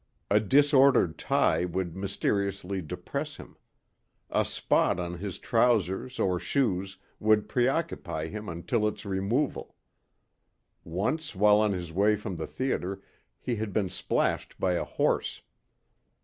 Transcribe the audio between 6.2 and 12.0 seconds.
shoes would preoccupy him until its removal. Once while on his